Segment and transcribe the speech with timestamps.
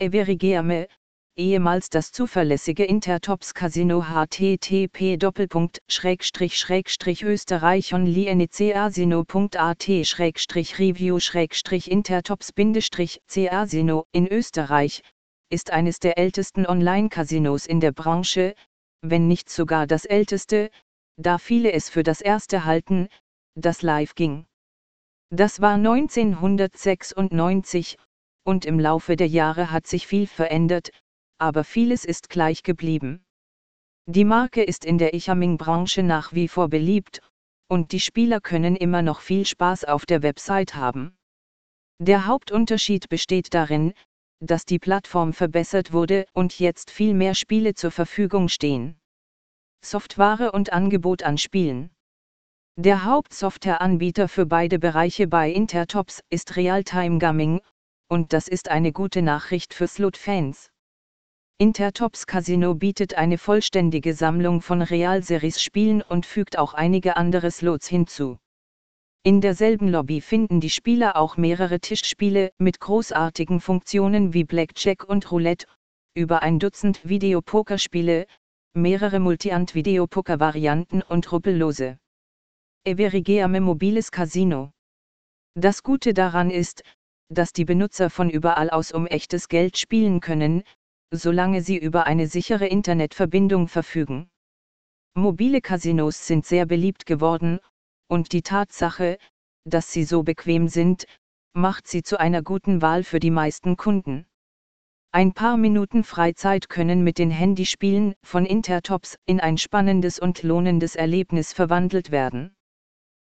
[0.00, 0.86] Everigame,
[1.36, 5.18] ehemals das zuverlässige Intertops Casino http
[7.24, 7.92] österreich
[10.78, 11.18] review
[11.88, 15.02] intertops casino in Österreich,
[15.50, 18.54] ist eines der ältesten Online-Casinos in der Branche,
[19.02, 20.70] wenn nicht sogar das älteste,
[21.16, 23.08] da viele es für das erste halten,
[23.56, 24.46] das live ging.
[25.30, 27.98] Das war 1996,
[28.48, 30.90] und im Laufe der Jahre hat sich viel verändert,
[31.36, 33.22] aber vieles ist gleich geblieben.
[34.06, 37.20] Die Marke ist in der Ichaming-Branche nach wie vor beliebt,
[37.68, 41.14] und die Spieler können immer noch viel Spaß auf der Website haben.
[41.98, 43.92] Der Hauptunterschied besteht darin,
[44.40, 48.98] dass die Plattform verbessert wurde und jetzt viel mehr Spiele zur Verfügung stehen.
[49.84, 51.90] Software und Angebot an Spielen.
[52.76, 57.60] Der Hauptsoftwareanbieter für beide Bereiche bei Intertops ist Realtime Gaming,
[58.08, 60.70] und das ist eine gute Nachricht für Slot-Fans.
[61.58, 68.38] Intertops Casino bietet eine vollständige Sammlung von Real-Series-Spielen und fügt auch einige andere Slots hinzu.
[69.24, 75.30] In derselben Lobby finden die Spieler auch mehrere Tischspiele mit großartigen Funktionen wie Blackjack und
[75.30, 75.66] Roulette,
[76.14, 78.26] über ein Dutzend Videopokerspiele,
[78.74, 81.98] mehrere Multi-Ant-Videopoker-Varianten und ruppellose.
[82.84, 84.72] Everigeame mobiles Casino.
[85.54, 86.84] Das Gute daran ist,
[87.28, 90.62] dass die Benutzer von überall aus um echtes Geld spielen können,
[91.10, 94.30] solange sie über eine sichere Internetverbindung verfügen.
[95.14, 97.60] Mobile Casinos sind sehr beliebt geworden,
[98.08, 99.18] und die Tatsache,
[99.64, 101.06] dass sie so bequem sind,
[101.52, 104.26] macht sie zu einer guten Wahl für die meisten Kunden.
[105.10, 110.96] Ein paar Minuten Freizeit können mit den Handyspielen von Intertops in ein spannendes und lohnendes
[110.96, 112.54] Erlebnis verwandelt werden.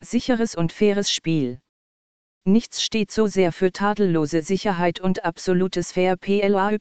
[0.00, 1.60] Sicheres und faires Spiel.
[2.46, 6.78] Nichts steht so sehr für tadellose Sicherheit und absolutes Fair PLAY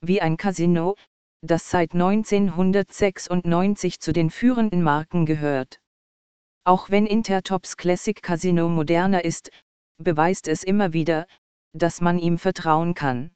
[0.00, 0.94] wie ein Casino,
[1.40, 5.80] das seit 1996 zu den führenden Marken gehört.
[6.64, 9.50] Auch wenn Intertops Classic Casino moderner ist,
[9.98, 11.26] beweist es immer wieder,
[11.72, 13.32] dass man ihm vertrauen kann.